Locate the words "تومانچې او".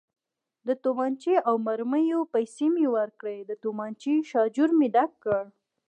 0.83-1.55